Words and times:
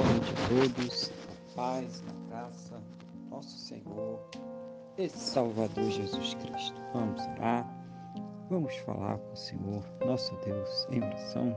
Noite 0.00 0.32
a 0.32 0.48
todos, 0.48 1.12
a 1.28 1.54
paz, 1.54 2.02
na 2.02 2.28
graça, 2.28 2.82
nosso 3.30 3.58
Senhor 3.58 4.18
e 4.96 5.08
Salvador 5.08 5.90
Jesus 5.90 6.34
Cristo. 6.34 6.80
Vamos 6.94 7.20
orar, 7.36 7.68
vamos 8.48 8.74
falar 8.78 9.18
com 9.18 9.32
o 9.32 9.36
Senhor, 9.36 9.84
nosso 10.04 10.34
Deus, 10.44 10.86
em 10.90 11.02
oração. 11.02 11.56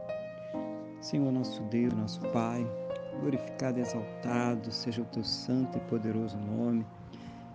Senhor, 0.99 1.31
nosso 1.31 1.61
Deus, 1.63 1.93
nosso 1.93 2.19
Pai, 2.31 2.65
glorificado 3.21 3.79
e 3.79 3.81
exaltado 3.81 4.71
seja 4.71 5.01
o 5.01 5.05
teu 5.05 5.23
santo 5.23 5.77
e 5.77 5.81
poderoso 5.81 6.37
nome. 6.37 6.85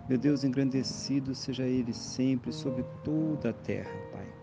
Meu 0.07 0.17
Deus, 0.17 0.43
engrandecido 0.43 1.35
seja 1.35 1.63
Ele 1.63 1.93
sempre 1.93 2.51
sobre 2.51 2.83
toda 3.03 3.51
a 3.51 3.53
terra, 3.53 3.91
Pai 4.11 4.39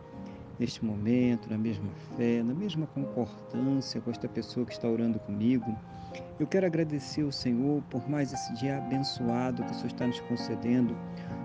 neste 0.59 0.85
momento, 0.85 1.51
na 1.51 1.59
mesma 1.59 1.91
fé, 2.17 2.43
na 2.43 2.55
mesma 2.55 2.87
concordância 2.87 4.01
com 4.01 4.11
esta 4.11 4.29
pessoa 4.29 4.65
que 4.65 4.73
está 4.73 4.89
orando 4.89 5.19
comigo. 5.21 5.77
Eu 6.39 6.47
quero 6.47 6.67
agradecer 6.67 7.23
ao 7.23 7.33
Senhor 7.33 7.83
por 7.91 8.09
mais 8.09 8.33
esse 8.33 8.55
dia 8.55 8.79
abençoado 8.79 9.63
que 9.65 9.71
o 9.71 9.75
Senhor 9.75 9.87
está 9.87 10.07
nos 10.07 10.21
concedendo, 10.21 10.97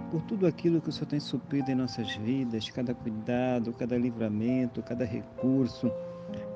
por 0.10 0.22
tudo 0.24 0.46
aquilo 0.46 0.82
que 0.82 0.90
o 0.90 0.92
Senhor 0.92 1.08
tem 1.08 1.20
suprido 1.20 1.72
em 1.72 1.76
nossas 1.76 2.16
vidas, 2.18 2.70
cada 2.70 2.94
cuidado, 2.94 3.74
cada 3.74 3.98
livramento, 3.98 4.82
cada 4.84 5.06
recurso, 5.06 5.92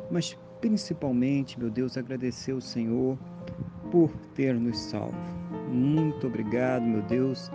mas 0.09 0.37
principalmente, 0.61 1.59
meu 1.59 1.69
Deus, 1.69 1.97
agradecer 1.97 2.51
ao 2.51 2.61
Senhor 2.61 3.17
por 3.91 4.11
ter 4.33 4.55
nos 4.55 4.77
salvo. 4.77 5.15
Muito 5.71 6.27
obrigado, 6.27 6.83
meu 6.83 7.01
Deus, 7.03 7.51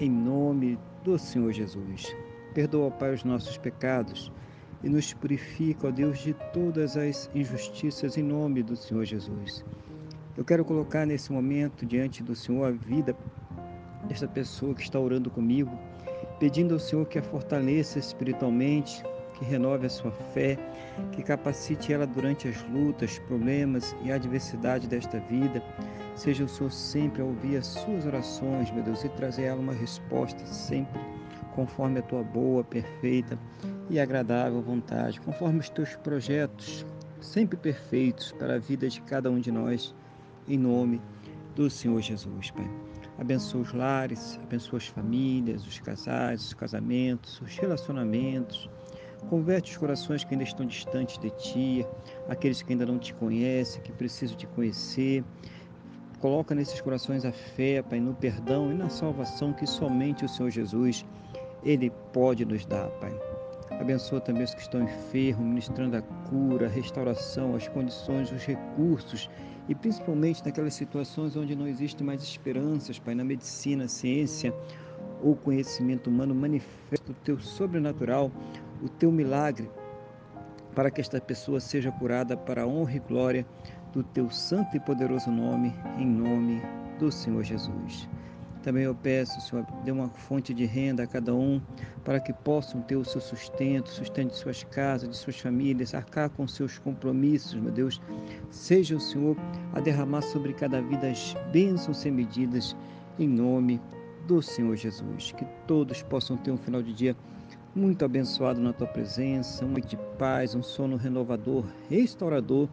em 0.00 0.10
nome 0.10 0.78
do 1.04 1.18
Senhor 1.18 1.52
Jesus. 1.52 2.14
Perdoa, 2.56 2.90
Pai, 2.90 3.12
os 3.12 3.22
nossos 3.22 3.58
pecados 3.58 4.32
e 4.82 4.88
nos 4.88 5.12
purifica, 5.12 5.88
ó 5.88 5.90
Deus, 5.90 6.20
de 6.20 6.32
todas 6.54 6.96
as 6.96 7.30
injustiças 7.34 8.16
em 8.16 8.22
nome 8.22 8.62
do 8.62 8.74
Senhor 8.74 9.04
Jesus. 9.04 9.62
Eu 10.38 10.42
quero 10.42 10.64
colocar 10.64 11.04
nesse 11.04 11.30
momento 11.30 11.84
diante 11.84 12.22
do 12.22 12.34
Senhor 12.34 12.64
a 12.64 12.70
vida 12.70 13.14
desta 14.08 14.26
pessoa 14.26 14.74
que 14.74 14.80
está 14.80 14.98
orando 14.98 15.30
comigo, 15.30 15.78
pedindo 16.40 16.72
ao 16.72 16.80
Senhor 16.80 17.04
que 17.04 17.18
a 17.18 17.22
fortaleça 17.22 17.98
espiritualmente, 17.98 19.04
que 19.34 19.44
renove 19.44 19.84
a 19.84 19.90
sua 19.90 20.12
fé, 20.32 20.56
que 21.12 21.22
capacite 21.22 21.92
ela 21.92 22.06
durante 22.06 22.48
as 22.48 22.62
lutas, 22.70 23.18
problemas 23.18 23.94
e 24.02 24.10
adversidade 24.10 24.88
desta 24.88 25.20
vida. 25.20 25.62
Seja 26.14 26.44
o 26.44 26.48
Senhor 26.48 26.72
sempre 26.72 27.20
a 27.20 27.26
ouvir 27.26 27.58
as 27.58 27.66
suas 27.66 28.06
orações, 28.06 28.70
meu 28.70 28.82
Deus, 28.82 29.04
e 29.04 29.10
trazer 29.10 29.42
a 29.42 29.48
ela 29.48 29.60
uma 29.60 29.74
resposta 29.74 30.42
sempre 30.46 31.15
conforme 31.56 31.98
a 31.98 32.02
tua 32.02 32.22
boa, 32.22 32.62
perfeita 32.62 33.38
e 33.88 33.98
agradável 33.98 34.60
vontade, 34.60 35.18
conforme 35.22 35.58
os 35.58 35.70
teus 35.70 35.96
projetos, 35.96 36.84
sempre 37.20 37.56
perfeitos 37.56 38.30
para 38.32 38.56
a 38.56 38.58
vida 38.58 38.86
de 38.88 39.00
cada 39.00 39.30
um 39.30 39.40
de 39.40 39.50
nós, 39.50 39.94
em 40.46 40.58
nome 40.58 41.00
do 41.56 41.70
Senhor 41.70 42.00
Jesus, 42.02 42.50
Pai. 42.50 42.70
Abençoa 43.18 43.62
os 43.62 43.72
lares, 43.72 44.38
abençoa 44.42 44.76
as 44.76 44.86
famílias, 44.88 45.66
os 45.66 45.80
casais, 45.80 46.44
os 46.44 46.52
casamentos, 46.52 47.40
os 47.40 47.56
relacionamentos. 47.56 48.68
Converte 49.30 49.72
os 49.72 49.78
corações 49.78 50.22
que 50.22 50.34
ainda 50.34 50.44
estão 50.44 50.66
distantes 50.66 51.16
de 51.16 51.30
Ti, 51.30 51.86
aqueles 52.28 52.60
que 52.60 52.74
ainda 52.74 52.84
não 52.84 52.98
Te 52.98 53.14
conhecem, 53.14 53.80
que 53.82 53.90
precisam 53.92 54.36
Te 54.36 54.46
conhecer. 54.48 55.24
Coloca 56.20 56.54
nesses 56.54 56.80
corações 56.82 57.24
a 57.24 57.32
fé, 57.32 57.82
Pai, 57.82 57.98
no 57.98 58.14
perdão 58.14 58.70
e 58.70 58.74
na 58.74 58.90
salvação 58.90 59.54
que 59.54 59.66
somente 59.66 60.26
o 60.26 60.28
Senhor 60.28 60.50
Jesus 60.50 61.04
ele 61.66 61.90
pode 62.12 62.44
nos 62.44 62.64
dar, 62.64 62.88
Pai. 63.00 63.12
Abençoa 63.80 64.20
também 64.20 64.44
os 64.44 64.54
que 64.54 64.60
estão 64.60 64.82
enfermos, 64.82 65.44
ministrando 65.44 65.96
a 65.96 66.02
cura, 66.02 66.66
a 66.66 66.70
restauração, 66.70 67.56
as 67.56 67.66
condições, 67.68 68.30
os 68.30 68.46
recursos 68.46 69.28
e 69.68 69.74
principalmente 69.74 70.44
naquelas 70.44 70.74
situações 70.74 71.36
onde 71.36 71.56
não 71.56 71.66
existe 71.66 72.04
mais 72.04 72.22
esperanças, 72.22 73.00
Pai, 73.00 73.14
na 73.14 73.24
medicina, 73.24 73.88
ciência 73.88 74.54
ou 75.20 75.34
conhecimento 75.34 76.08
humano, 76.08 76.34
manifesta 76.34 77.10
o 77.10 77.14
teu 77.24 77.40
sobrenatural, 77.40 78.30
o 78.80 78.88
teu 78.88 79.10
milagre, 79.10 79.68
para 80.74 80.90
que 80.90 81.00
esta 81.00 81.20
pessoa 81.20 81.58
seja 81.58 81.90
curada 81.90 82.36
para 82.36 82.62
a 82.62 82.66
honra 82.66 82.96
e 82.96 83.00
glória 83.00 83.46
do 83.92 84.04
teu 84.04 84.30
santo 84.30 84.76
e 84.76 84.80
poderoso 84.80 85.30
nome, 85.30 85.74
em 85.98 86.06
nome 86.06 86.62
do 86.98 87.10
Senhor 87.10 87.42
Jesus. 87.42 88.08
Também 88.66 88.82
eu 88.82 88.96
peço, 88.96 89.40
Senhor, 89.40 89.64
dê 89.84 89.92
uma 89.92 90.08
fonte 90.08 90.52
de 90.52 90.64
renda 90.64 91.04
a 91.04 91.06
cada 91.06 91.32
um, 91.32 91.62
para 92.04 92.18
que 92.18 92.32
possam 92.32 92.82
ter 92.82 92.96
o 92.96 93.04
seu 93.04 93.20
sustento, 93.20 93.88
sustento 93.88 94.32
de 94.32 94.38
suas 94.38 94.64
casas, 94.64 95.08
de 95.08 95.16
suas 95.16 95.38
famílias, 95.38 95.94
arcar 95.94 96.28
com 96.30 96.48
seus 96.48 96.76
compromissos, 96.76 97.54
meu 97.54 97.70
Deus. 97.70 98.02
Seja 98.50 98.96
o 98.96 99.00
Senhor 99.00 99.36
a 99.72 99.78
derramar 99.78 100.22
sobre 100.22 100.52
cada 100.52 100.82
vida 100.82 101.08
as 101.08 101.36
bênçãos 101.52 101.98
sem 101.98 102.10
medidas, 102.10 102.76
em 103.20 103.28
nome 103.28 103.80
do 104.26 104.42
Senhor 104.42 104.74
Jesus. 104.74 105.30
Que 105.30 105.44
todos 105.68 106.02
possam 106.02 106.36
ter 106.36 106.50
um 106.50 106.58
final 106.58 106.82
de 106.82 106.92
dia 106.92 107.16
muito 107.72 108.04
abençoado 108.04 108.60
na 108.60 108.72
tua 108.72 108.88
presença, 108.88 109.64
um 109.64 109.74
de 109.74 109.96
paz, 110.18 110.56
um 110.56 110.62
sono 110.64 110.96
renovador, 110.96 111.64
restaurador 111.88 112.68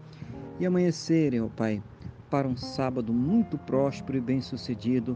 e 0.59 0.65
amanhecerem, 0.65 1.39
ó 1.39 1.49
Pai, 1.49 1.83
para 2.31 2.47
um 2.47 2.57
sábado 2.57 3.13
muito 3.13 3.59
próspero 3.59 4.17
e 4.17 4.21
bem-sucedido 4.21 5.15